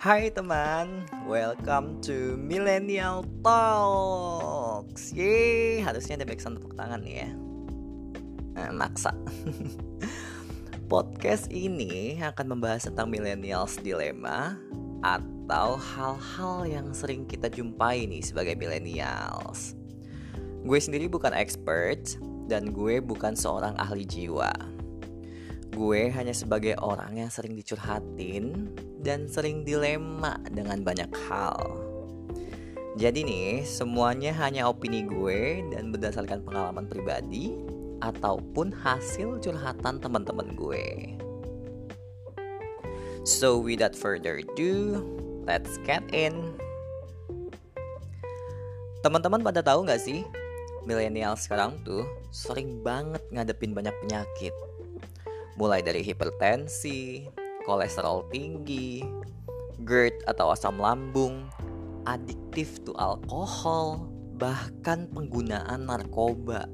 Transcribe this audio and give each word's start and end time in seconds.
Hai 0.00 0.32
teman, 0.32 1.04
welcome 1.28 2.00
to 2.00 2.32
Millennial 2.40 3.20
Talks. 3.44 5.12
Yeay, 5.12 5.84
harusnya 5.84 6.16
ada 6.16 6.24
backsound 6.24 6.56
tepuk 6.56 6.72
tangan 6.72 7.04
ya. 7.04 7.28
Eh, 8.56 8.72
maksa. 8.72 9.12
Podcast 10.88 11.52
ini 11.52 12.16
akan 12.16 12.56
membahas 12.56 12.88
tentang 12.88 13.12
millennials 13.12 13.76
dilema 13.84 14.56
atau 15.04 15.76
hal-hal 15.76 16.64
yang 16.64 16.96
sering 16.96 17.28
kita 17.28 17.52
jumpai 17.52 18.08
nih 18.08 18.24
sebagai 18.24 18.56
millennials. 18.56 19.76
Gue 20.64 20.80
sendiri 20.80 21.12
bukan 21.12 21.36
expert 21.36 22.16
dan 22.48 22.72
gue 22.72 23.04
bukan 23.04 23.36
seorang 23.36 23.76
ahli 23.76 24.08
jiwa. 24.08 24.48
Gue 25.76 26.08
hanya 26.08 26.32
sebagai 26.32 26.80
orang 26.80 27.20
yang 27.20 27.28
sering 27.28 27.52
dicurhatin 27.52 28.72
dan 29.00 29.26
sering 29.28 29.64
dilema 29.64 30.36
dengan 30.52 30.84
banyak 30.84 31.10
hal. 31.28 31.56
Jadi 32.98 33.22
nih, 33.22 33.62
semuanya 33.64 34.34
hanya 34.36 34.66
opini 34.66 35.06
gue 35.06 35.62
dan 35.72 35.94
berdasarkan 35.94 36.42
pengalaman 36.42 36.90
pribadi 36.90 37.54
ataupun 38.02 38.74
hasil 38.74 39.38
curhatan 39.40 40.02
teman-teman 40.02 40.52
gue. 40.58 41.16
So 43.22 43.60
without 43.60 43.94
further 43.94 44.40
ado, 44.40 45.00
let's 45.44 45.78
get 45.86 46.02
in. 46.10 46.56
Teman-teman 49.00 49.40
pada 49.40 49.64
tahu 49.64 49.88
nggak 49.88 50.00
sih, 50.00 50.26
milenial 50.84 51.36
sekarang 51.36 51.80
tuh 51.86 52.04
sering 52.32 52.84
banget 52.84 53.22
ngadepin 53.32 53.72
banyak 53.72 53.94
penyakit. 54.02 54.52
Mulai 55.56 55.84
dari 55.84 56.00
hipertensi, 56.00 57.28
kolesterol 57.64 58.28
tinggi, 58.32 59.04
GERD 59.84 60.24
atau 60.28 60.52
asam 60.52 60.76
lambung, 60.80 61.48
adiktif 62.04 62.80
to 62.84 62.92
alkohol, 62.96 64.08
bahkan 64.36 65.08
penggunaan 65.12 65.88
narkoba. 65.88 66.68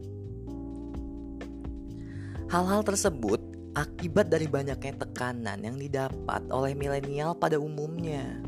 Hal-hal 2.47 2.87
tersebut 2.87 3.43
akibat 3.75 4.31
dari 4.31 4.47
banyaknya 4.47 5.03
tekanan 5.03 5.67
yang 5.67 5.77
didapat 5.77 6.47
oleh 6.49 6.79
milenial 6.79 7.35
pada 7.35 7.59
umumnya. 7.59 8.39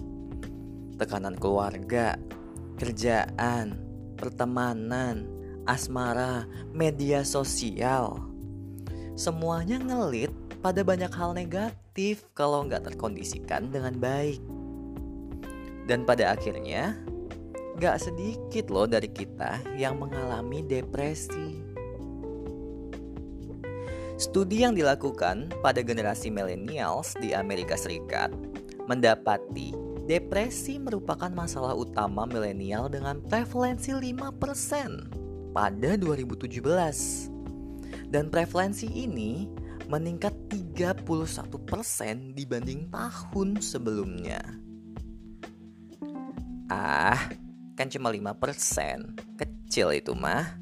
Tekanan 0.98 1.34
keluarga, 1.34 2.14
kerjaan, 2.78 3.78
pertemanan, 4.14 5.27
asmara, 5.66 6.47
media 6.70 7.27
sosial. 7.27 8.22
Semuanya 9.19 9.83
ngelit 9.83 10.31
pada 10.62 10.86
banyak 10.86 11.11
hal 11.11 11.34
negatif 11.34 11.88
kalau 12.32 12.62
nggak 12.66 12.94
terkondisikan 12.94 13.74
dengan 13.74 13.98
baik. 13.98 14.38
Dan 15.88 16.06
pada 16.06 16.36
akhirnya, 16.36 16.94
nggak 17.78 17.96
sedikit 17.98 18.70
loh 18.70 18.86
dari 18.86 19.10
kita 19.10 19.58
yang 19.74 19.98
mengalami 19.98 20.62
depresi. 20.62 21.66
Studi 24.19 24.66
yang 24.66 24.74
dilakukan 24.74 25.54
pada 25.62 25.78
generasi 25.78 26.26
millennials 26.26 27.14
di 27.22 27.30
Amerika 27.34 27.78
Serikat 27.78 28.34
mendapati 28.91 29.70
depresi 30.10 30.82
merupakan 30.82 31.30
masalah 31.30 31.78
utama 31.78 32.26
milenial 32.26 32.91
dengan 32.91 33.22
prevalensi 33.22 33.94
5% 33.94 35.54
pada 35.54 35.94
2017. 35.94 38.10
Dan 38.10 38.32
prevalensi 38.32 38.88
ini 38.88 39.47
meningkat 39.88 40.37
31% 40.53 42.37
dibanding 42.37 42.93
tahun 42.93 43.49
sebelumnya. 43.65 44.44
Ah, 46.69 47.16
kan 47.72 47.88
cuma 47.88 48.12
5%. 48.12 49.16
Kecil 49.41 49.97
itu 49.97 50.12
mah. 50.12 50.53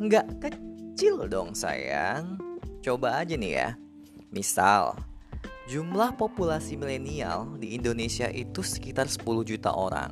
Nggak 0.00 0.40
kecil 0.40 1.28
dong 1.28 1.52
sayang. 1.52 2.40
Coba 2.80 3.20
aja 3.20 3.36
nih 3.36 3.52
ya. 3.52 3.68
Misal, 4.32 4.96
jumlah 5.68 6.16
populasi 6.16 6.80
milenial 6.80 7.60
di 7.60 7.76
Indonesia 7.76 8.32
itu 8.32 8.64
sekitar 8.64 9.12
10 9.12 9.44
juta 9.44 9.76
orang. 9.76 10.10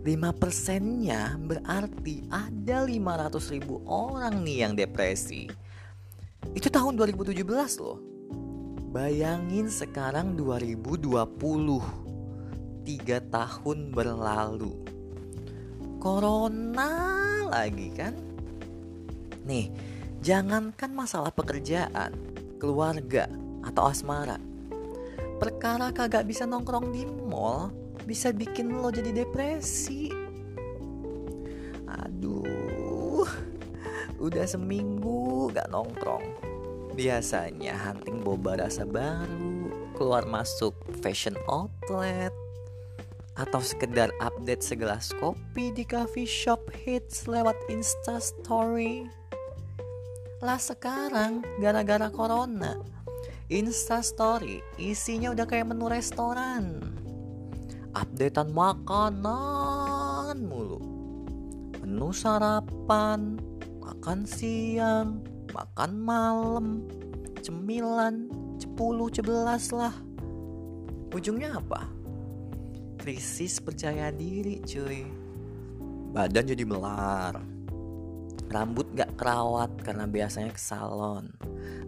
5 0.00 0.32
persennya 0.36 1.36
berarti 1.36 2.24
ada 2.32 2.88
500 2.88 3.52
ribu 3.52 3.84
orang 3.88 4.40
nih 4.44 4.64
yang 4.64 4.72
depresi 4.76 5.48
itu 6.52 6.68
tahun 6.68 7.00
2017 7.00 7.40
loh. 7.80 7.98
Bayangin 8.92 9.72
sekarang 9.72 10.36
2020. 10.36 11.24
Tiga 12.84 13.18
tahun 13.32 13.90
berlalu. 13.90 14.76
Corona 15.96 16.92
lagi 17.48 17.88
kan? 17.96 18.12
Nih, 19.48 19.72
jangankan 20.20 20.92
masalah 20.92 21.32
pekerjaan, 21.32 22.12
keluarga, 22.60 23.24
atau 23.64 23.88
asmara. 23.88 24.36
Perkara 25.40 25.90
kagak 25.90 26.28
bisa 26.28 26.44
nongkrong 26.44 26.92
di 26.92 27.02
mall 27.08 27.72
bisa 28.04 28.30
bikin 28.30 28.78
lo 28.78 28.92
jadi 28.92 29.10
depresi. 29.24 30.13
Udah 34.28 34.46
seminggu 34.48 35.52
gak 35.52 35.68
nongkrong. 35.68 36.24
Biasanya 36.94 37.74
hunting 37.74 38.22
boba 38.22 38.56
rasa 38.64 38.86
baru, 38.86 39.68
keluar 39.98 40.24
masuk 40.24 40.72
fashion 41.02 41.34
outlet, 41.50 42.30
atau 43.34 43.58
sekedar 43.58 44.14
update 44.22 44.62
segelas 44.62 45.10
kopi 45.18 45.74
di 45.74 45.82
coffee 45.82 46.28
shop 46.28 46.70
hits 46.70 47.26
lewat 47.26 47.58
Insta 47.66 48.22
Story. 48.22 49.10
Lah 50.38 50.60
sekarang 50.60 51.42
gara-gara 51.58 52.06
corona, 52.14 52.78
Insta 53.50 54.00
Story 54.06 54.62
isinya 54.78 55.34
udah 55.34 55.44
kayak 55.50 55.68
menu 55.68 55.90
restoran. 55.90 56.80
Updatean 57.94 58.54
makanan 58.54 60.46
mulu. 60.46 60.78
Menu 61.82 62.10
sarapan, 62.16 63.38
makan 64.04 64.28
siang, 64.28 65.24
makan 65.56 65.96
malam, 65.96 66.84
cemilan, 67.40 68.28
cepuluh, 68.60 69.08
cebelas 69.08 69.72
lah. 69.72 69.96
Ujungnya 71.08 71.56
apa? 71.56 71.88
Krisis 73.00 73.64
percaya 73.64 74.12
diri 74.12 74.60
cuy. 74.60 75.08
Badan 76.12 76.52
jadi 76.52 76.68
melar. 76.68 77.40
Rambut 78.52 78.92
gak 78.92 79.16
kerawat 79.16 79.72
karena 79.80 80.04
biasanya 80.04 80.52
ke 80.52 80.60
salon. 80.60 81.32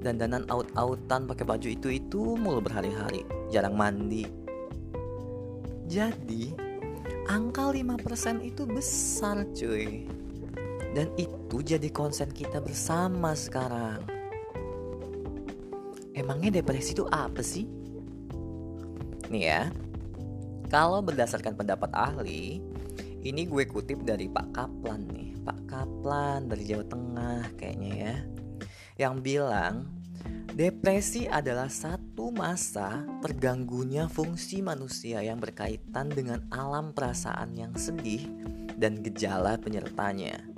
Dandanan 0.00 0.48
out-outan 0.48 1.28
pakai 1.28 1.44
baju 1.44 1.68
itu-itu 1.68 2.32
mulu 2.40 2.64
berhari-hari. 2.64 3.28
Jarang 3.52 3.76
mandi. 3.76 4.24
Jadi, 5.84 6.56
angka 7.28 7.76
5% 7.76 8.40
itu 8.40 8.64
besar 8.64 9.44
cuy. 9.52 10.24
Dan 10.96 11.12
itu 11.20 11.60
jadi 11.60 11.92
konsen 11.92 12.32
kita 12.32 12.56
bersama 12.64 13.36
sekarang. 13.36 14.00
Emangnya 16.16 16.64
depresi 16.64 16.96
itu 16.96 17.04
apa 17.12 17.44
sih? 17.44 17.68
Nih 19.28 19.44
ya, 19.44 19.68
kalau 20.72 21.04
berdasarkan 21.04 21.52
pendapat 21.52 21.92
ahli, 21.92 22.64
ini 23.20 23.44
gue 23.44 23.68
kutip 23.68 24.08
dari 24.08 24.24
Pak 24.32 24.56
Kaplan 24.56 25.04
nih. 25.12 25.36
Pak 25.44 25.68
Kaplan 25.68 26.48
dari 26.48 26.64
Jawa 26.64 26.88
Tengah 26.88 27.44
kayaknya 27.60 27.92
ya. 27.92 28.14
Yang 28.96 29.14
bilang, 29.20 29.74
depresi 30.56 31.28
adalah 31.28 31.68
satu 31.68 32.32
masa 32.32 33.04
terganggunya 33.20 34.08
fungsi 34.08 34.64
manusia 34.64 35.20
yang 35.20 35.44
berkaitan 35.44 36.08
dengan 36.08 36.40
alam 36.48 36.96
perasaan 36.96 37.52
yang 37.52 37.76
sedih 37.76 38.24
dan 38.80 39.04
gejala 39.04 39.60
penyertanya 39.60 40.55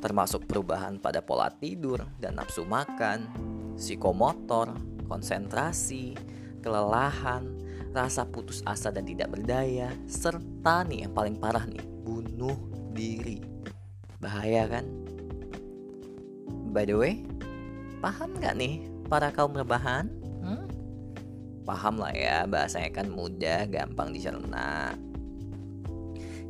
termasuk 0.00 0.44
perubahan 0.44 1.00
pada 1.00 1.24
pola 1.24 1.48
tidur 1.48 2.04
dan 2.20 2.36
nafsu 2.36 2.64
makan, 2.68 3.28
psikomotor, 3.76 4.76
konsentrasi, 5.08 6.16
kelelahan, 6.60 7.46
rasa 7.96 8.28
putus 8.28 8.60
asa 8.68 8.92
dan 8.92 9.08
tidak 9.08 9.32
berdaya, 9.32 9.88
serta 10.04 10.84
nih 10.84 11.08
yang 11.08 11.12
paling 11.16 11.36
parah 11.40 11.64
nih, 11.64 11.80
bunuh 12.04 12.56
diri. 12.92 13.40
Bahaya 14.20 14.68
kan? 14.68 14.84
By 16.76 16.84
the 16.84 16.96
way, 16.96 17.24
paham 18.04 18.36
gak 18.36 18.60
nih 18.60 18.84
para 19.08 19.32
kaum 19.32 19.56
rebahan? 19.56 20.12
Hmm? 20.44 20.68
Paham 21.64 21.96
lah 21.96 22.12
ya, 22.12 22.44
bahasanya 22.44 22.92
kan 22.92 23.08
mudah, 23.08 23.64
gampang 23.70 24.12
dicerna. 24.12 24.92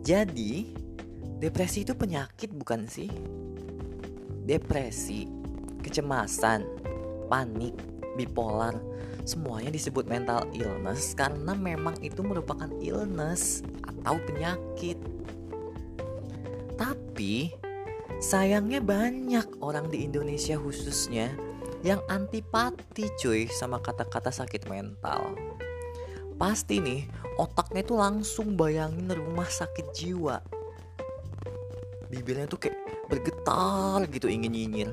Jadi, 0.02 0.70
Depresi 1.36 1.84
itu 1.84 1.92
penyakit 1.92 2.48
bukan 2.48 2.88
sih? 2.88 3.12
Depresi, 4.48 5.28
kecemasan, 5.84 6.64
panik, 7.28 7.76
bipolar, 8.16 8.72
semuanya 9.28 9.68
disebut 9.68 10.08
mental 10.08 10.48
illness 10.56 11.12
karena 11.12 11.52
memang 11.52 12.00
itu 12.00 12.24
merupakan 12.24 12.72
illness 12.80 13.60
atau 13.84 14.16
penyakit. 14.24 14.96
Tapi 16.80 17.52
sayangnya 18.16 18.80
banyak 18.80 19.60
orang 19.60 19.92
di 19.92 20.08
Indonesia 20.08 20.56
khususnya 20.56 21.36
yang 21.84 22.00
antipati 22.08 23.12
cuy 23.20 23.44
sama 23.52 23.76
kata-kata 23.84 24.32
sakit 24.32 24.72
mental. 24.72 25.36
Pasti 26.40 26.80
nih 26.80 27.04
otaknya 27.36 27.84
itu 27.84 27.94
langsung 27.96 28.56
bayangin 28.56 29.12
rumah 29.12 29.48
sakit 29.48 29.92
jiwa. 29.92 30.55
Bibirnya 32.06 32.46
tuh 32.46 32.62
kayak 32.62 32.78
bergetar 33.10 34.06
gitu 34.10 34.30
ingin 34.30 34.52
nyinyir. 34.54 34.90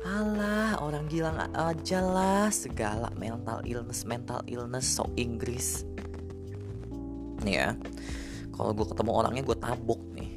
Alah 0.00 0.80
orang 0.80 1.06
gila 1.12 1.52
aja 1.52 2.00
lah 2.00 2.48
segala 2.48 3.12
mental 3.20 3.60
illness 3.68 4.08
mental 4.08 4.40
illness 4.48 4.88
so 4.88 5.04
Inggris. 5.20 5.84
Nih 7.44 7.54
ya, 7.60 7.68
kalau 8.56 8.72
gue 8.72 8.86
ketemu 8.88 9.10
orangnya 9.12 9.42
gue 9.44 9.58
tabok 9.60 10.00
nih. 10.16 10.30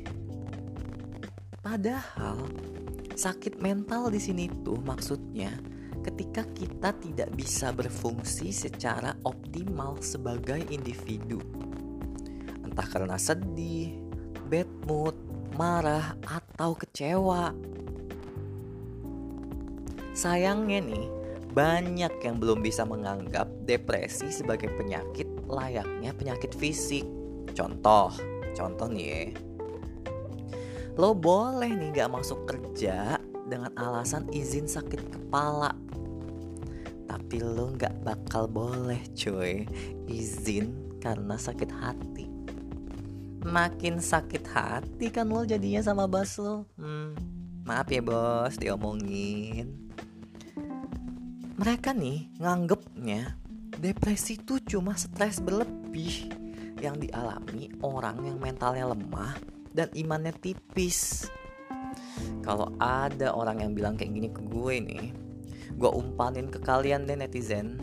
Padahal 1.64 2.44
sakit 3.16 3.64
mental 3.64 4.12
di 4.12 4.20
sini 4.20 4.52
tuh 4.68 4.84
maksudnya 4.84 5.56
ketika 6.04 6.44
kita 6.52 6.92
tidak 7.00 7.32
bisa 7.32 7.72
berfungsi 7.72 8.52
secara 8.52 9.16
optimal 9.24 9.96
sebagai 10.04 10.60
individu. 10.68 11.40
Entah 12.68 12.88
karena 12.92 13.16
sedih, 13.16 13.96
bad 14.52 14.68
mood, 14.84 15.16
marah, 15.56 16.18
atau 16.26 16.74
kecewa. 16.78 17.54
Sayangnya 20.14 20.80
nih, 20.82 21.08
banyak 21.54 22.14
yang 22.22 22.38
belum 22.38 22.62
bisa 22.62 22.86
menganggap 22.86 23.50
depresi 23.66 24.30
sebagai 24.30 24.70
penyakit 24.74 25.30
layaknya 25.50 26.14
penyakit 26.14 26.54
fisik. 26.58 27.06
Contoh, 27.54 28.14
contoh 28.58 28.88
nih 28.90 29.08
ya. 29.10 29.24
Lo 30.98 31.18
boleh 31.18 31.74
nih 31.74 31.90
gak 31.94 32.14
masuk 32.14 32.46
kerja 32.46 33.18
dengan 33.50 33.74
alasan 33.78 34.30
izin 34.30 34.70
sakit 34.70 35.02
kepala 35.10 35.74
tapi 37.34 37.38
lo 37.38 37.70
nggak 37.78 38.02
bakal 38.02 38.50
boleh 38.50 38.98
cuy 39.14 39.70
izin 40.10 40.98
karena 40.98 41.38
sakit 41.38 41.70
hati 41.70 42.33
makin 43.44 44.00
sakit 44.00 44.44
hati 44.48 45.12
kan 45.12 45.28
lo 45.28 45.44
jadinya 45.44 45.84
sama 45.84 46.08
bos 46.08 46.40
lo 46.40 46.64
hmm, 46.80 47.12
maaf 47.68 47.88
ya 47.92 48.04
bos 48.04 48.56
diomongin. 48.60 49.92
Mereka 51.54 51.96
nih 51.96 52.34
nganggepnya 52.42 53.38
depresi 53.78 54.36
itu 54.42 54.60
cuma 54.64 54.98
stres 54.98 55.40
berlebih. 55.40 56.34
Yang 56.84 57.08
dialami 57.08 57.72
orang 57.80 58.20
yang 58.28 58.38
mentalnya 58.44 58.92
lemah 58.92 59.40
dan 59.72 59.88
imannya 59.96 60.36
tipis. 60.36 61.32
Kalau 62.44 62.68
ada 62.76 63.32
orang 63.32 63.64
yang 63.64 63.72
bilang 63.72 63.96
kayak 63.96 64.12
gini 64.12 64.28
ke 64.28 64.44
gue 64.44 64.76
nih 64.84 65.06
gue 65.74 65.90
umpanin 65.90 66.52
ke 66.52 66.60
kalian 66.60 67.08
deh 67.08 67.16
netizen. 67.16 67.80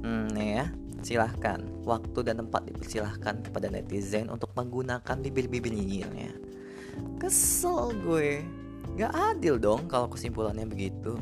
Hmm, 0.00 0.32
ya 0.34 0.72
silahkan 1.02 1.60
waktu 1.82 2.20
dan 2.22 2.40
tempat 2.44 2.66
dipersilahkan 2.68 3.44
kepada 3.48 3.68
netizen 3.72 4.28
untuk 4.28 4.52
menggunakan 4.54 5.16
bibir-bibir 5.20 5.72
nyinyirnya 5.72 6.50
kesel 7.20 7.94
gue. 8.00 8.42
Gak 8.98 9.12
adil 9.12 9.60
dong 9.60 9.86
kalau 9.86 10.10
kesimpulannya 10.10 10.66
begitu. 10.66 11.16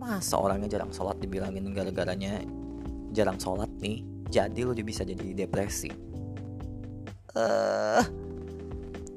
Masa 0.00 0.34
orangnya 0.40 0.66
jarang 0.66 0.90
sholat 0.90 1.20
dibilangin 1.22 1.70
gara-garanya 1.70 2.42
jarang 3.14 3.38
sholat 3.38 3.70
nih? 3.78 4.02
Jadi 4.32 4.60
lo 4.64 4.72
bisa 4.74 5.06
jadi 5.06 5.36
depresi. 5.36 5.92
Eh 7.32 7.38
uh, 7.38 8.04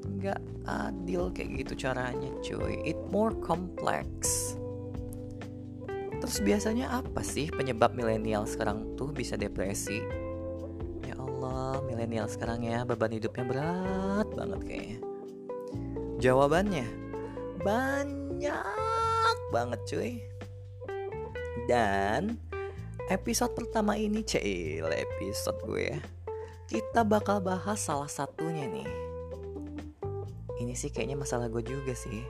nggak 0.06 0.40
adil 0.64 1.32
kayak 1.34 1.64
gitu 1.64 1.88
caranya 1.88 2.30
cuy. 2.44 2.78
It 2.86 3.00
more 3.10 3.34
complex 3.42 4.54
Terus 6.16 6.40
biasanya 6.40 6.86
apa 6.96 7.20
sih 7.20 7.52
penyebab 7.52 7.92
milenial 7.92 8.48
sekarang 8.48 8.96
tuh 8.96 9.12
bisa 9.12 9.36
depresi? 9.36 10.00
Ya 11.04 11.14
Allah, 11.20 11.84
milenial 11.84 12.24
sekarang 12.26 12.64
ya 12.64 12.88
beban 12.88 13.12
hidupnya 13.12 13.44
berat 13.44 14.28
banget 14.32 14.60
kayaknya. 14.64 14.98
Jawabannya 16.16 16.86
banyak 17.60 19.36
banget 19.52 19.80
cuy. 19.84 20.12
Dan 21.68 22.40
episode 23.12 23.52
pertama 23.52 24.00
ini 24.00 24.24
cil 24.24 24.88
episode 24.88 25.60
gue 25.68 25.82
ya. 25.92 25.98
Kita 26.66 27.04
bakal 27.04 27.44
bahas 27.44 27.78
salah 27.84 28.08
satunya 28.08 28.64
nih. 28.66 28.88
Ini 30.56 30.72
sih 30.72 30.88
kayaknya 30.88 31.20
masalah 31.20 31.52
gue 31.52 31.60
juga 31.60 31.92
sih. 31.92 32.24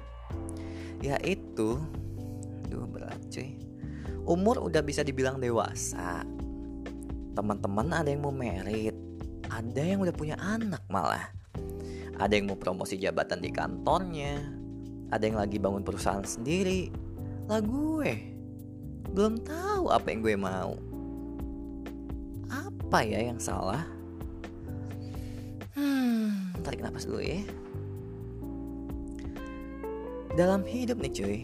Yaitu 1.00 1.78
Duh 2.66 2.82
berat 2.90 3.22
cuy 3.30 3.65
umur 4.26 4.58
udah 4.66 4.82
bisa 4.82 5.06
dibilang 5.06 5.38
dewasa. 5.38 6.26
Teman-teman 7.32 7.94
ada 7.94 8.10
yang 8.10 8.26
mau 8.26 8.34
merit, 8.34 8.96
ada 9.46 9.80
yang 9.80 10.02
udah 10.02 10.14
punya 10.14 10.36
anak 10.42 10.82
malah. 10.90 11.30
Ada 12.18 12.32
yang 12.34 12.50
mau 12.50 12.58
promosi 12.58 12.98
jabatan 12.98 13.38
di 13.38 13.54
kantornya, 13.54 14.42
ada 15.14 15.22
yang 15.22 15.38
lagi 15.38 15.62
bangun 15.62 15.86
perusahaan 15.86 16.26
sendiri. 16.26 16.90
Lah 17.46 17.62
gue 17.62 18.12
belum 19.14 19.46
tahu 19.46 19.94
apa 19.94 20.06
yang 20.10 20.20
gue 20.24 20.34
mau. 20.34 20.74
Apa 22.50 23.04
ya 23.06 23.20
yang 23.30 23.38
salah? 23.38 23.86
Hmm, 25.76 26.56
tarik 26.64 26.82
nafas 26.82 27.06
dulu 27.06 27.22
ya. 27.22 27.44
Dalam 30.36 30.64
hidup 30.64 31.00
nih 31.00 31.12
cuy, 31.12 31.38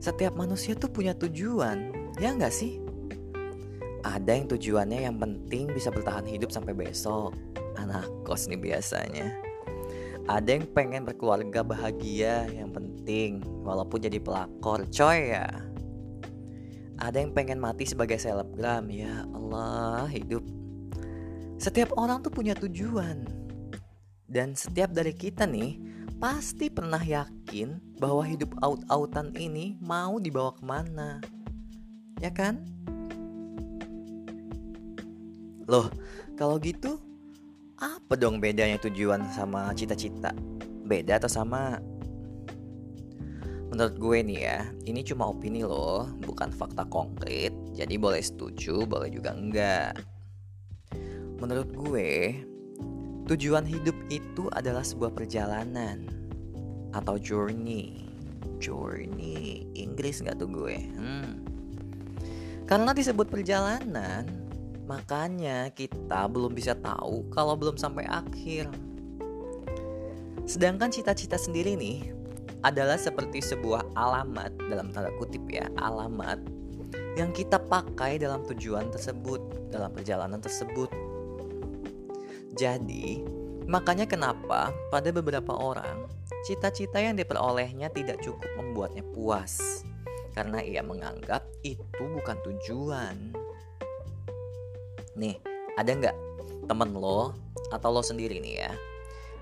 setiap 0.00 0.36
manusia 0.36 0.72
tuh 0.76 0.88
punya 0.88 1.12
tujuan 1.16 1.97
Ya 2.18 2.34
nggak 2.34 2.50
sih? 2.50 2.82
Ada 4.02 4.34
yang 4.34 4.50
tujuannya 4.50 5.06
yang 5.06 5.22
penting 5.22 5.70
bisa 5.70 5.94
bertahan 5.94 6.26
hidup 6.26 6.50
sampai 6.50 6.74
besok. 6.74 7.30
Anak 7.78 8.10
kos 8.26 8.50
nih 8.50 8.58
biasanya. 8.58 9.38
Ada 10.26 10.58
yang 10.58 10.66
pengen 10.74 11.06
berkeluarga 11.06 11.62
bahagia 11.62 12.50
yang 12.50 12.74
penting 12.74 13.40
walaupun 13.62 14.02
jadi 14.02 14.18
pelakor 14.18 14.82
coy 14.90 15.30
ya. 15.30 15.46
Ada 16.98 17.22
yang 17.22 17.30
pengen 17.30 17.62
mati 17.62 17.86
sebagai 17.86 18.18
selebgram 18.18 18.90
ya 18.90 19.22
Allah 19.30 20.10
hidup. 20.10 20.42
Setiap 21.62 21.94
orang 21.94 22.18
tuh 22.26 22.34
punya 22.34 22.58
tujuan. 22.58 23.30
Dan 24.28 24.58
setiap 24.58 24.90
dari 24.90 25.14
kita 25.14 25.46
nih 25.46 25.78
pasti 26.18 26.66
pernah 26.68 27.00
yakin 27.00 27.96
bahwa 28.02 28.26
hidup 28.26 28.52
out-outan 28.58 29.32
ini 29.38 29.78
mau 29.78 30.18
dibawa 30.18 30.52
ke 30.52 30.66
mana 30.66 31.22
ya 32.18 32.30
kan? 32.34 32.62
Loh, 35.68 35.92
kalau 36.34 36.56
gitu 36.62 36.96
apa 37.78 38.18
dong 38.18 38.42
bedanya 38.42 38.80
tujuan 38.82 39.22
sama 39.30 39.70
cita-cita? 39.76 40.34
Beda 40.88 41.20
atau 41.22 41.30
sama? 41.30 41.78
Menurut 43.68 43.94
gue 44.00 44.18
nih 44.24 44.40
ya, 44.48 44.58
ini 44.88 45.04
cuma 45.04 45.28
opini 45.28 45.60
loh, 45.60 46.08
bukan 46.24 46.48
fakta 46.48 46.88
konkret. 46.88 47.52
Jadi 47.76 48.00
boleh 48.00 48.24
setuju, 48.24 48.88
boleh 48.88 49.12
juga 49.12 49.36
enggak. 49.36 49.92
Menurut 51.38 51.70
gue, 51.76 52.34
tujuan 53.28 53.68
hidup 53.68 53.94
itu 54.08 54.48
adalah 54.56 54.82
sebuah 54.82 55.12
perjalanan 55.12 56.08
atau 56.96 57.20
journey. 57.20 58.08
Journey, 58.58 59.68
Inggris 59.76 60.24
nggak 60.24 60.40
tuh 60.40 60.50
gue? 60.50 60.76
Hmm. 60.96 61.47
Karena 62.68 62.92
disebut 62.92 63.32
perjalanan, 63.32 64.28
makanya 64.84 65.72
kita 65.72 66.28
belum 66.28 66.52
bisa 66.52 66.76
tahu 66.76 67.24
kalau 67.32 67.56
belum 67.56 67.80
sampai 67.80 68.04
akhir. 68.04 68.68
Sedangkan 70.44 70.92
cita-cita 70.92 71.40
sendiri 71.40 71.80
nih 71.80 72.12
adalah 72.60 73.00
seperti 73.00 73.40
sebuah 73.40 73.96
alamat 73.96 74.52
dalam 74.68 74.92
tanda 74.92 75.08
kutip 75.16 75.48
ya, 75.48 75.64
alamat 75.80 76.36
yang 77.16 77.32
kita 77.32 77.56
pakai 77.56 78.20
dalam 78.20 78.44
tujuan 78.44 78.92
tersebut, 78.92 79.72
dalam 79.72 79.88
perjalanan 79.88 80.36
tersebut. 80.36 80.92
Jadi, 82.52 83.24
makanya 83.64 84.04
kenapa 84.04 84.76
pada 84.92 85.08
beberapa 85.08 85.56
orang 85.56 86.04
cita-cita 86.44 87.00
yang 87.00 87.16
diperolehnya 87.16 87.88
tidak 87.96 88.20
cukup 88.20 88.46
membuatnya 88.60 89.02
puas 89.16 89.87
karena 90.38 90.62
ia 90.62 90.86
menganggap 90.86 91.50
itu 91.66 91.98
bukan 91.98 92.38
tujuan. 92.46 93.34
Nih, 95.18 95.34
ada 95.74 95.90
nggak 95.90 96.16
temen 96.70 96.94
lo 96.94 97.34
atau 97.74 97.90
lo 97.90 98.06
sendiri 98.06 98.38
nih 98.38 98.54
ya, 98.62 98.72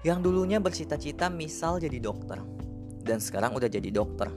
yang 0.08 0.24
dulunya 0.24 0.56
bercita-cita 0.56 1.28
misal 1.28 1.76
jadi 1.76 2.00
dokter 2.00 2.40
dan 3.04 3.20
sekarang 3.20 3.52
udah 3.52 3.68
jadi 3.68 3.92
dokter. 3.92 4.32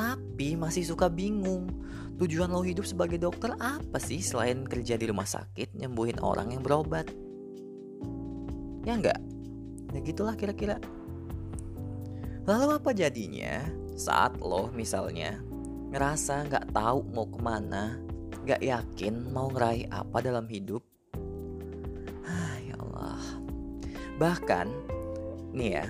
tapi 0.00 0.56
masih 0.56 0.80
suka 0.80 1.12
bingung. 1.12 1.68
Tujuan 2.16 2.48
lo 2.48 2.64
hidup 2.64 2.88
sebagai 2.88 3.20
dokter 3.20 3.52
apa 3.60 4.00
sih 4.00 4.24
selain 4.24 4.64
kerja 4.64 4.96
di 4.96 5.04
rumah 5.12 5.28
sakit 5.28 5.76
nyembuhin 5.76 6.16
orang 6.24 6.56
yang 6.56 6.64
berobat? 6.64 7.04
Ya 8.88 8.96
enggak? 8.96 9.20
Ya 9.92 10.00
gitulah 10.00 10.32
kira-kira. 10.40 10.80
Lalu 12.48 12.80
apa 12.80 12.96
jadinya 12.96 13.60
saat 13.92 14.40
lo 14.40 14.72
misalnya 14.72 15.49
ngerasa 15.90 16.46
nggak 16.46 16.70
tahu 16.70 17.02
mau 17.10 17.26
ke 17.26 17.38
mana, 17.42 17.98
nggak 18.46 18.62
yakin 18.62 19.34
mau 19.34 19.50
ngeraih 19.50 19.90
apa 19.90 20.22
dalam 20.22 20.46
hidup? 20.46 20.86
Ah, 22.22 22.56
ya 22.62 22.78
Allah. 22.78 23.18
Bahkan, 24.22 24.66
nih 25.50 25.82
ya, 25.82 25.86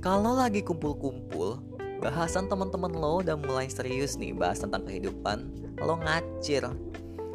kalau 0.00 0.40
lagi 0.40 0.64
kumpul-kumpul, 0.64 1.60
bahasan 2.00 2.48
teman-teman 2.48 2.96
lo 2.96 3.20
udah 3.20 3.36
mulai 3.36 3.68
serius 3.68 4.16
nih 4.16 4.32
bahas 4.32 4.64
tentang 4.64 4.88
kehidupan, 4.88 5.52
lo 5.84 6.00
ngacir, 6.00 6.64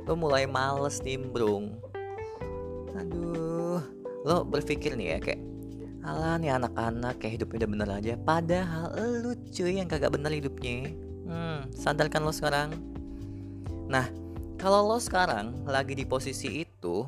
lo 0.04 0.14
mulai 0.18 0.50
males 0.50 0.98
nimbrung. 1.06 1.78
Aduh, 2.98 3.78
lo 4.26 4.42
berpikir 4.42 4.98
nih 4.98 5.16
ya 5.16 5.20
kayak, 5.22 5.42
alah 6.02 6.42
nih 6.42 6.50
anak-anak 6.50 7.22
kayak 7.22 7.38
hidupnya 7.38 7.62
udah 7.62 7.72
bener 7.78 7.90
aja. 7.94 8.14
Padahal 8.18 8.90
lo 9.22 9.38
cuy 9.54 9.78
yang 9.78 9.86
kagak 9.86 10.18
bener 10.18 10.34
hidupnya. 10.34 10.98
Hmm, 11.28 11.68
sadarkan 11.76 12.24
lo 12.24 12.32
sekarang. 12.32 12.72
Nah, 13.92 14.08
kalau 14.56 14.88
lo 14.88 14.98
sekarang 14.98 15.68
lagi 15.68 15.92
di 15.92 16.08
posisi 16.08 16.64
itu, 16.64 17.04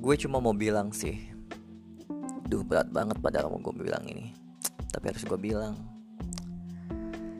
gue 0.00 0.14
cuma 0.16 0.40
mau 0.40 0.56
bilang 0.56 0.88
sih, 0.88 1.28
duh 2.48 2.64
berat 2.64 2.88
banget 2.88 3.20
pada 3.20 3.44
mau 3.44 3.60
gue 3.60 3.76
bilang 3.76 4.02
ini. 4.08 4.32
Tapi 4.88 5.12
harus 5.12 5.24
gue 5.28 5.36
bilang. 5.36 5.76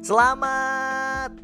Selamat! 0.04 1.35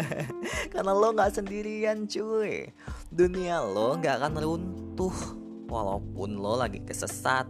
Karena 0.74 0.92
lo 0.92 1.14
gak 1.16 1.40
sendirian 1.40 2.04
cuy. 2.04 2.68
Dunia 3.08 3.64
lo 3.64 3.96
gak 3.96 4.20
akan 4.20 4.34
runtuh 4.42 5.16
Walaupun 5.64 6.36
lo 6.36 6.60
lagi 6.60 6.84
kesesat. 6.84 7.48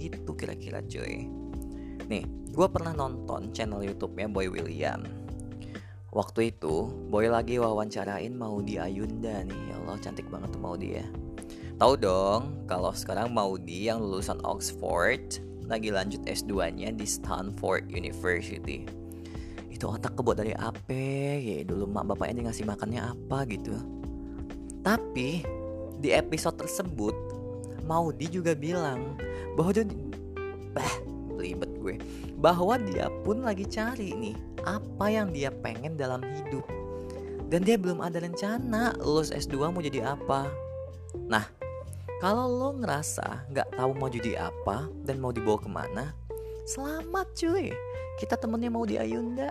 Gitu 0.00 0.30
kira-kira 0.32 0.80
cuy. 0.88 1.28
Nih 2.08 2.24
gue 2.50 2.66
pernah 2.70 2.92
nonton 2.92 3.54
channel 3.54 3.82
youtube-nya 3.82 4.26
Boy 4.30 4.50
William 4.50 5.02
Waktu 6.10 6.50
itu 6.50 6.90
Boy 7.06 7.30
lagi 7.30 7.62
wawancarain 7.62 8.34
Maudi 8.34 8.82
Ayunda 8.82 9.46
nih 9.46 9.60
Ya 9.70 9.74
Allah 9.78 9.94
cantik 10.02 10.26
banget 10.26 10.50
tuh 10.50 10.58
Maudi 10.58 10.98
ya 10.98 11.06
Tahu 11.80 11.94
dong 11.96 12.66
kalau 12.68 12.90
sekarang 12.92 13.32
Maudi 13.32 13.86
yang 13.86 14.04
lulusan 14.04 14.42
Oxford 14.42 15.40
lagi 15.70 15.94
lanjut 15.94 16.20
S2-nya 16.26 16.92
di 16.92 17.06
Stanford 17.06 17.88
University. 17.88 18.84
Itu 19.70 19.94
otak 19.94 20.18
kebot 20.18 20.36
dari 20.36 20.52
apa? 20.52 20.92
Ya 21.38 21.62
dulu 21.62 21.86
mak 21.86 22.10
bapaknya 22.10 22.42
dia 22.42 22.44
ngasih 22.50 22.66
makannya 22.66 23.00
apa 23.00 23.46
gitu. 23.46 23.72
Tapi 24.82 25.46
di 26.02 26.10
episode 26.10 26.58
tersebut 26.58 27.14
Maudi 27.86 28.28
juga 28.28 28.52
bilang 28.52 29.16
bahwa 29.56 29.72
dia 29.72 29.88
bah 30.76 30.92
gue 31.80 31.96
bahwa 32.36 32.76
dia 32.76 33.08
pun 33.24 33.40
lagi 33.40 33.64
cari 33.64 34.12
nih 34.12 34.36
apa 34.68 35.06
yang 35.08 35.32
dia 35.32 35.48
pengen 35.48 35.96
dalam 35.96 36.20
hidup 36.20 36.62
dan 37.50 37.66
dia 37.66 37.74
belum 37.74 37.98
ada 37.98 38.22
rencana 38.22 38.94
lulus 39.02 39.34
S2 39.34 39.74
mau 39.74 39.82
jadi 39.82 40.14
apa. 40.14 40.46
Nah, 41.26 41.50
kalau 42.22 42.46
lo 42.46 42.70
ngerasa 42.78 43.50
nggak 43.50 43.74
tahu 43.74 43.90
mau 43.98 44.06
jadi 44.06 44.46
apa 44.46 44.86
dan 45.02 45.18
mau 45.18 45.34
dibawa 45.34 45.58
ke 45.58 45.66
mana, 45.66 46.14
selamat 46.62 47.26
cuy. 47.34 47.74
Kita 48.22 48.38
temennya 48.38 48.70
mau 48.70 48.86
di 48.86 49.02
Ayunda. 49.02 49.50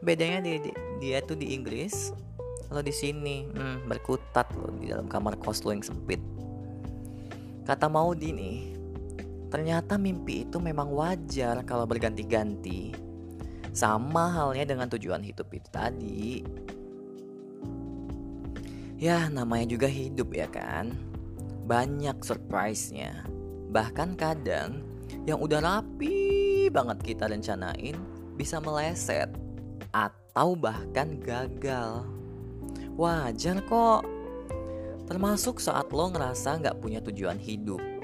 Bedanya 0.00 0.40
dia, 0.40 0.72
dia, 0.96 1.18
tuh 1.20 1.36
di 1.36 1.52
Inggris, 1.52 2.14
lo 2.72 2.80
di 2.80 2.94
sini 2.94 3.44
hmm, 3.52 3.90
berkutat 3.90 4.48
lo 4.56 4.72
di 4.80 4.88
dalam 4.88 5.12
kamar 5.12 5.36
kos 5.36 5.60
lo 5.60 5.76
yang 5.76 5.84
sempit. 5.84 6.22
Kata 7.66 7.90
Maudi 7.90 8.30
nih, 8.30 8.75
ternyata 9.56 9.96
mimpi 9.96 10.44
itu 10.44 10.60
memang 10.60 10.92
wajar 10.92 11.64
kalau 11.64 11.88
berganti-ganti. 11.88 12.92
Sama 13.72 14.28
halnya 14.28 14.68
dengan 14.68 14.84
tujuan 14.92 15.24
hidup 15.24 15.48
itu 15.48 15.68
tadi. 15.72 16.44
Ya, 19.00 19.32
namanya 19.32 19.64
juga 19.64 19.88
hidup 19.88 20.36
ya 20.36 20.44
kan 20.52 20.92
banyak 21.64 22.20
surprise-nya. 22.20 23.24
Bahkan 23.72 24.20
kadang 24.20 24.84
yang 25.24 25.40
udah 25.40 25.64
rapi 25.64 26.68
banget 26.68 27.16
kita 27.16 27.24
rencanain 27.24 27.96
bisa 28.36 28.60
meleset 28.60 29.32
atau 29.96 30.52
bahkan 30.52 31.16
gagal. 31.16 32.04
Wajar 32.92 33.64
kok. 33.64 34.04
Termasuk 35.08 35.64
saat 35.64 35.88
lo 35.96 36.12
ngerasa 36.12 36.60
nggak 36.60 36.76
punya 36.84 37.00
tujuan 37.00 37.40
hidup. 37.40 37.95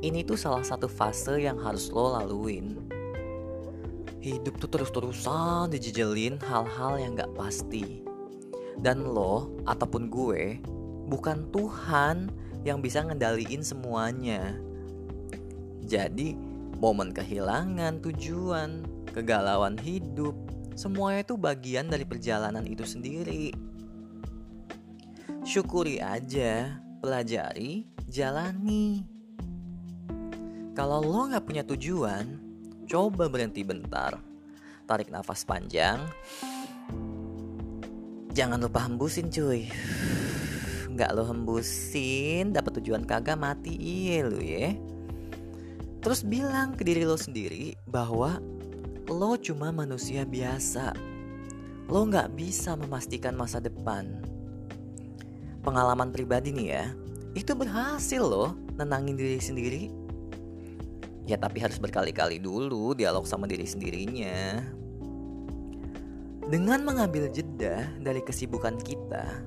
Ini 0.00 0.24
tuh 0.24 0.40
salah 0.40 0.64
satu 0.64 0.88
fase 0.88 1.44
yang 1.44 1.60
harus 1.60 1.92
lo 1.92 2.16
laluin. 2.16 2.80
Hidup 4.24 4.56
tuh 4.56 4.72
terus-terusan 4.72 5.68
dijejelin 5.68 6.40
hal-hal 6.40 6.96
yang 6.96 7.12
gak 7.20 7.28
pasti. 7.36 8.00
Dan 8.80 9.04
lo, 9.04 9.52
ataupun 9.68 10.08
gue, 10.08 10.56
bukan 11.04 11.52
Tuhan 11.52 12.32
yang 12.64 12.80
bisa 12.80 13.04
ngendaliin 13.04 13.60
semuanya. 13.60 14.56
Jadi, 15.84 16.32
momen 16.80 17.12
kehilangan 17.12 18.00
tujuan, 18.00 18.88
kegalauan 19.12 19.76
hidup, 19.76 20.32
semuanya 20.80 21.28
itu 21.28 21.36
bagian 21.36 21.92
dari 21.92 22.08
perjalanan 22.08 22.64
itu 22.64 22.88
sendiri. 22.88 23.52
Syukuri 25.44 26.00
aja, 26.00 26.80
pelajari, 27.04 27.84
jalani. 28.08 29.19
Kalau 30.80 31.04
lo 31.04 31.28
gak 31.28 31.44
punya 31.44 31.60
tujuan, 31.60 32.40
coba 32.88 33.28
berhenti 33.28 33.60
bentar. 33.60 34.16
Tarik 34.88 35.12
nafas 35.12 35.44
panjang. 35.44 36.00
Jangan 38.32 38.56
lupa 38.56 38.88
hembusin 38.88 39.28
cuy 39.28 39.68
nggak 41.00 41.16
lo 41.16 41.24
hembusin 41.24 42.52
dapat 42.52 42.76
tujuan 42.76 43.08
kagak 43.08 43.40
mati 43.40 43.72
iya 43.72 44.20
lo 44.20 44.36
ya 44.36 44.76
terus 46.04 46.20
bilang 46.20 46.76
ke 46.76 46.84
diri 46.84 47.08
lo 47.08 47.16
sendiri 47.16 47.72
bahwa 47.88 48.36
lo 49.08 49.32
cuma 49.40 49.72
manusia 49.72 50.28
biasa 50.28 50.92
lo 51.88 52.04
nggak 52.04 52.36
bisa 52.36 52.76
memastikan 52.76 53.32
masa 53.32 53.64
depan 53.64 54.20
pengalaman 55.64 56.12
pribadi 56.12 56.52
nih 56.52 56.68
ya 56.68 56.84
itu 57.32 57.56
berhasil 57.56 58.20
loh 58.20 58.52
nenangin 58.76 59.16
diri 59.16 59.40
sendiri 59.40 59.99
ya 61.30 61.38
tapi 61.38 61.62
harus 61.62 61.78
berkali-kali 61.78 62.42
dulu 62.42 62.90
dialog 62.98 63.22
sama 63.22 63.46
diri 63.46 63.62
sendirinya. 63.62 64.58
Dengan 66.50 66.82
mengambil 66.82 67.30
jeda 67.30 67.86
dari 68.02 68.18
kesibukan 68.26 68.74
kita 68.82 69.38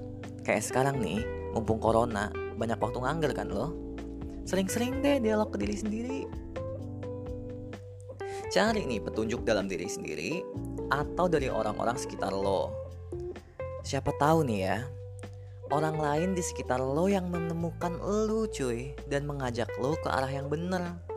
kayak 0.47 0.63
sekarang 0.63 1.03
nih 1.03 1.19
mumpung 1.51 1.83
corona 1.83 2.31
banyak 2.55 2.79
waktu 2.79 3.03
nganggur 3.03 3.35
kan 3.35 3.51
lo? 3.51 3.75
Sering-sering 4.47 5.03
deh 5.03 5.19
dialog 5.19 5.51
ke 5.51 5.59
diri 5.59 5.75
sendiri. 5.75 6.19
Cari 8.47 8.87
nih 8.87 9.03
petunjuk 9.03 9.43
dalam 9.43 9.67
diri 9.67 9.91
sendiri 9.91 10.39
atau 10.87 11.27
dari 11.27 11.51
orang-orang 11.51 11.99
sekitar 11.99 12.31
lo. 12.31 12.71
Siapa 13.83 14.15
tahu 14.15 14.47
nih 14.47 14.59
ya 14.63 14.77
orang 15.75 15.99
lain 15.99 16.29
di 16.31 16.43
sekitar 16.45 16.79
lo 16.79 17.11
yang 17.11 17.27
menemukan 17.27 17.99
lo 17.99 18.47
cuy 18.47 18.95
dan 19.11 19.27
mengajak 19.27 19.67
lo 19.81 19.99
ke 19.99 20.07
arah 20.07 20.31
yang 20.31 20.47
bener 20.47 21.11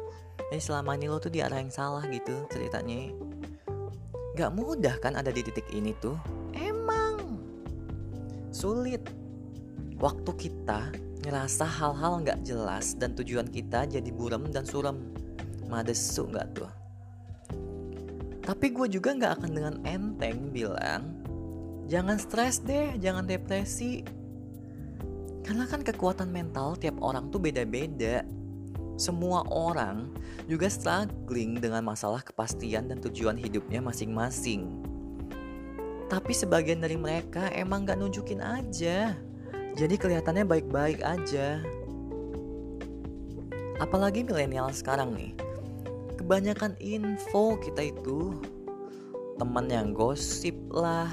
jadi 0.50 0.62
selama 0.62 0.95
ini 0.95 1.11
lo 1.11 1.19
tuh 1.19 1.33
di 1.35 1.43
arah 1.43 1.59
yang 1.59 1.75
salah 1.75 2.07
gitu 2.07 2.47
ceritanya. 2.50 3.11
Gak 4.38 4.53
mudah 4.55 4.95
kan 5.03 5.19
ada 5.19 5.33
di 5.35 5.43
titik 5.43 5.67
ini 5.75 5.91
tuh. 5.99 6.15
Emang 6.55 7.41
Sulit. 8.57 9.05
Waktu 10.00 10.31
kita 10.37 10.93
ngerasa 11.25 11.65
hal-hal 11.65 12.25
nggak 12.25 12.41
jelas 12.45 12.97
dan 12.97 13.12
tujuan 13.17 13.49
kita 13.49 13.88
jadi 13.88 14.11
buram 14.12 14.49
dan 14.49 14.65
suram 14.65 15.00
madesu 15.69 16.29
nggak 16.29 16.47
tuh? 16.57 16.71
Tapi 18.41 18.67
gue 18.71 18.87
juga 18.93 19.12
nggak 19.12 19.33
akan 19.41 19.50
dengan 19.50 19.75
enteng 19.85 20.55
bilang 20.55 21.17
jangan 21.85 22.17
stres 22.17 22.65
deh 22.65 22.97
jangan 22.97 23.29
depresi. 23.29 24.05
Karena 25.45 25.69
kan 25.69 25.85
kekuatan 25.85 26.33
mental 26.33 26.81
tiap 26.81 26.97
orang 27.05 27.29
tuh 27.29 27.38
beda-beda 27.38 28.25
semua 28.97 29.45
orang 29.53 30.09
juga 30.49 30.69
struggling 30.69 31.61
dengan 31.61 31.85
masalah 31.85 32.25
kepastian 32.25 32.88
dan 32.88 32.99
tujuan 33.00 33.37
hidupnya 33.37 33.81
masing-masing. 33.85 34.69
Tapi 36.07 36.33
sebagian 36.33 36.81
dari 36.81 36.97
mereka 36.97 37.50
emang 37.53 37.85
gak 37.85 37.99
nunjukin 37.99 38.41
aja 38.41 39.17
jadi 39.76 40.00
kelihatannya 40.00 40.49
baik-baik 40.49 41.05
aja. 41.05 41.61
Apalagi 43.76 44.25
milenial 44.25 44.73
sekarang 44.73 45.12
nih. 45.12 45.37
Kebanyakan 46.17 46.81
info 46.81 47.61
kita 47.61 47.93
itu 47.93 48.41
teman 49.37 49.69
yang 49.69 49.93
gosip 49.93 50.57
lah, 50.73 51.12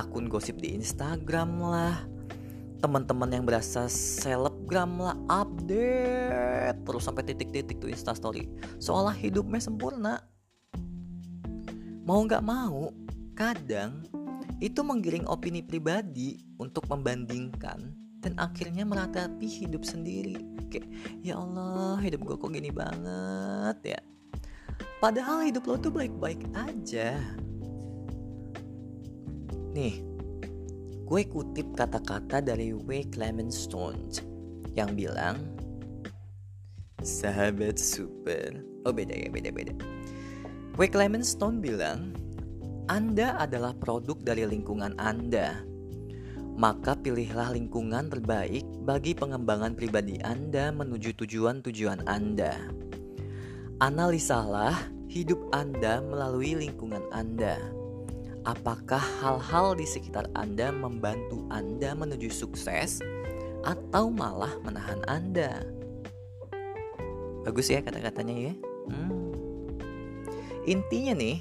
akun 0.00 0.32
gosip 0.32 0.56
di 0.64 0.72
Instagram 0.72 1.60
lah, 1.60 2.00
teman-teman 2.80 3.36
yang 3.36 3.44
berasa 3.44 3.84
selebgram 3.84 4.96
lah 4.96 5.16
update 5.28 6.79
terus 6.90 7.06
sampai 7.06 7.22
titik-titik 7.22 7.78
tuh 7.78 7.86
instastory 7.86 8.50
seolah 8.82 9.14
hidupnya 9.14 9.62
sempurna. 9.62 10.18
Mau 12.02 12.26
nggak 12.26 12.42
mau 12.42 12.90
kadang 13.38 14.02
itu 14.58 14.82
menggiring 14.82 15.22
opini 15.30 15.62
pribadi 15.62 16.42
untuk 16.58 16.90
membandingkan 16.90 17.94
dan 18.18 18.34
akhirnya 18.42 18.82
meratapi 18.82 19.46
hidup 19.46 19.86
sendiri. 19.86 20.42
Kayak 20.66 20.90
ya 21.22 21.38
Allah 21.38 22.02
hidup 22.02 22.26
gue 22.26 22.34
kok 22.34 22.50
gini 22.50 22.74
banget 22.74 23.96
ya. 23.96 24.00
Padahal 24.98 25.46
hidup 25.46 25.70
lo 25.70 25.78
tuh 25.78 25.94
baik-baik 25.94 26.42
aja. 26.58 27.14
Nih 29.70 30.02
gue 31.06 31.22
kutip 31.30 31.70
kata-kata 31.78 32.42
dari 32.42 32.74
W. 32.74 33.06
Clement 33.14 33.54
Stone 33.54 34.10
yang 34.74 34.98
bilang 34.98 35.59
sahabat 37.02 37.80
super 37.80 38.60
oh 38.84 38.92
beda 38.92 39.16
ya 39.16 39.28
beda 39.32 39.50
beda 39.52 39.74
W. 40.78 40.88
Clement 40.88 41.26
Stone 41.26 41.60
bilang 41.60 42.16
anda 42.90 43.38
adalah 43.38 43.70
produk 43.78 44.18
dari 44.18 44.42
lingkungan 44.42 44.98
Anda. 44.98 45.62
Maka 46.58 46.98
pilihlah 46.98 47.54
lingkungan 47.54 48.10
terbaik 48.10 48.66
bagi 48.82 49.14
pengembangan 49.14 49.78
pribadi 49.78 50.18
Anda 50.26 50.74
menuju 50.74 51.14
tujuan-tujuan 51.22 52.10
Anda. 52.10 52.50
Analisalah 53.78 54.74
hidup 55.06 55.38
Anda 55.54 56.02
melalui 56.02 56.66
lingkungan 56.66 57.06
Anda. 57.14 57.62
Apakah 58.42 59.00
hal-hal 59.22 59.78
di 59.78 59.86
sekitar 59.86 60.26
Anda 60.34 60.74
membantu 60.74 61.46
Anda 61.46 61.94
menuju 61.94 62.26
sukses 62.26 62.98
atau 63.62 64.10
malah 64.10 64.58
menahan 64.66 64.98
Anda? 65.06 65.62
Bagus 67.46 67.72
ya 67.72 67.80
kata-katanya 67.80 68.34
ya. 68.50 68.54
Hmm. 68.90 69.32
Intinya 70.68 71.16
nih, 71.16 71.40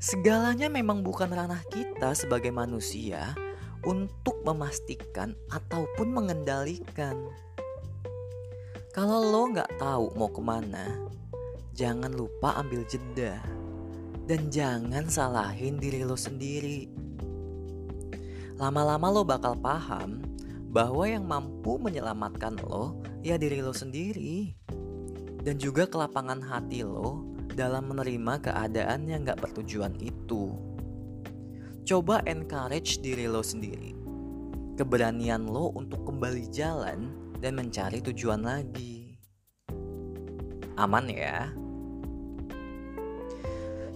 Segalanya 0.00 0.72
memang 0.72 1.04
bukan 1.04 1.28
ranah 1.28 1.60
kita 1.68 2.16
sebagai 2.16 2.48
manusia 2.48 3.36
untuk 3.84 4.40
memastikan 4.48 5.36
ataupun 5.52 6.08
mengendalikan. 6.08 7.20
Kalau 8.96 9.20
lo 9.20 9.52
nggak 9.52 9.76
tahu 9.76 10.16
mau 10.16 10.32
ke 10.32 10.40
mana, 10.40 10.88
jangan 11.76 12.16
lupa 12.16 12.56
ambil 12.64 12.80
jeda 12.88 13.44
dan 14.24 14.48
jangan 14.48 15.04
salahin 15.04 15.76
diri 15.76 16.00
lo 16.00 16.16
sendiri. 16.16 16.88
Lama-lama 18.56 19.12
lo 19.12 19.20
bakal 19.20 19.52
paham 19.60 20.24
bahwa 20.72 21.04
yang 21.04 21.28
mampu 21.28 21.76
menyelamatkan 21.76 22.56
lo 22.64 22.96
ya 23.20 23.36
diri 23.36 23.60
lo 23.60 23.76
sendiri 23.76 24.56
dan 25.40 25.56
juga 25.56 25.88
kelapangan 25.88 26.40
hati 26.44 26.84
lo 26.84 27.24
dalam 27.56 27.90
menerima 27.92 28.40
keadaan 28.40 29.08
yang 29.08 29.26
gak 29.26 29.40
bertujuan 29.40 29.96
itu. 30.00 30.52
Coba 31.84 32.22
encourage 32.28 33.02
diri 33.02 33.26
lo 33.26 33.42
sendiri. 33.42 33.96
Keberanian 34.78 35.44
lo 35.48 35.74
untuk 35.74 36.06
kembali 36.06 36.48
jalan 36.52 37.10
dan 37.40 37.56
mencari 37.56 38.00
tujuan 38.04 38.44
lagi. 38.44 39.18
Aman 40.78 41.10
ya? 41.12 41.52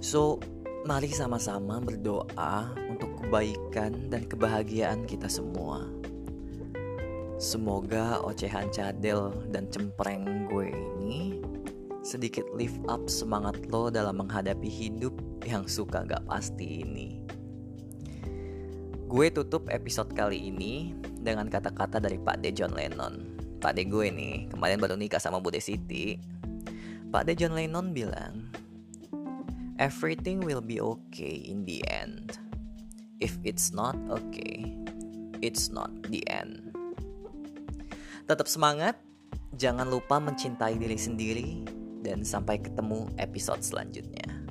So, 0.04 0.37
mari 0.85 1.09
sama-sama 1.09 1.80
berdoa 1.80 2.76
untuk 2.92 3.24
kebaikan 3.24 4.12
dan 4.12 4.28
kebahagiaan 4.28 5.09
kita 5.09 5.33
semua. 5.33 5.88
Semoga 7.44 8.24
ocehan 8.24 8.72
cadel 8.72 9.28
dan 9.52 9.68
cempreng 9.68 10.48
gue 10.48 10.72
ini 10.72 11.44
sedikit 12.00 12.48
lift 12.57 12.80
up 12.88 13.04
semangat 13.04 13.68
lo 13.68 13.92
dalam 13.92 14.24
menghadapi 14.24 14.64
hidup 14.64 15.12
yang 15.44 15.68
suka 15.68 16.09
gak 16.09 16.24
pasti 16.24 16.80
ini. 16.80 17.20
Gue 19.12 19.28
tutup 19.28 19.68
episode 19.68 20.16
kali 20.16 20.48
ini 20.48 20.96
dengan 21.20 21.52
kata-kata 21.52 22.00
dari 22.00 22.16
Pak 22.16 22.40
De 22.40 22.48
John 22.48 22.72
Lennon. 22.72 23.37
Pak 23.61 23.76
De 23.76 23.85
gue 23.85 24.09
nih, 24.09 24.48
kemarin 24.48 24.80
baru 24.80 24.96
nikah 24.96 25.20
sama 25.20 25.37
Bude 25.37 25.61
Siti. 25.61 26.16
Pak 27.12 27.28
De 27.28 27.37
John 27.37 27.52
Lennon 27.52 27.92
bilang, 27.92 28.48
Everything 29.76 30.40
will 30.40 30.64
be 30.64 30.80
okay 30.80 31.44
in 31.44 31.68
the 31.68 31.85
end. 31.92 32.40
If 33.20 33.37
it's 33.44 33.68
not 33.68 34.00
okay, 34.09 34.72
it's 35.44 35.68
not 35.68 35.92
the 36.09 36.24
end. 36.33 36.73
Tetap 38.24 38.48
semangat, 38.48 38.96
jangan 39.52 39.84
lupa 39.84 40.16
mencintai 40.16 40.80
diri 40.80 40.96
sendiri, 40.96 41.60
dan 42.00 42.24
sampai 42.24 42.56
ketemu 42.56 43.12
episode 43.20 43.60
selanjutnya. 43.60 44.43